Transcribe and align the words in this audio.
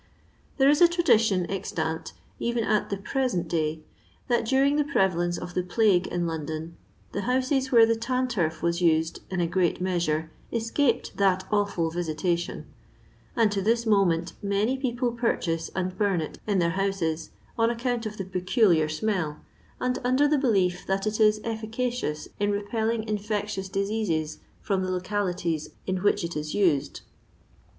There 0.57 0.67
is 0.67 0.81
a 0.81 0.87
tradition 0.87 1.45
extant, 1.47 2.13
even 2.39 2.63
at 2.63 2.89
the 2.89 2.97
present 2.97 3.47
day, 3.47 3.83
that 4.29 4.45
during 4.47 4.75
the 4.77 4.83
prevalence 4.83 5.37
of 5.37 5.53
the 5.53 5.61
plague 5.61 6.07
in 6.07 6.25
London 6.25 6.75
the 7.11 7.21
houses 7.29 7.71
where 7.71 7.85
the 7.85 7.95
tan 7.95 8.27
turf 8.27 8.63
was 8.63 8.81
used 8.81 9.19
in 9.29 9.39
a 9.39 9.45
great 9.45 9.79
measure 9.79 10.31
escaped 10.51 11.17
that 11.17 11.45
awful 11.51 11.91
visitation; 11.91 12.65
and 13.35 13.51
to 13.51 13.61
this 13.61 13.85
moment 13.85 14.33
many 14.41 14.75
people 14.75 15.11
purchase 15.11 15.69
and 15.75 15.95
bum 15.99 16.19
it 16.19 16.39
in 16.47 16.57
their 16.57 16.71
houses 16.71 17.29
on 17.55 17.69
account 17.69 18.07
of 18.07 18.17
the 18.17 18.25
peculiar 18.25 18.89
smell, 18.89 19.39
and 19.79 19.99
under 20.03 20.27
the 20.27 20.39
belief 20.39 20.83
that 20.87 21.05
it 21.05 21.19
is 21.19 21.39
efficacious 21.43 22.27
in 22.39 22.49
repelling 22.49 23.07
infectious 23.07 23.69
diseases 23.69 24.39
from 24.61 24.81
the 24.81 24.89
localities 24.89 25.69
in 25.85 25.97
which 25.97 26.23
it 26.23 26.35
is 26.35 26.55
used. 26.55 27.01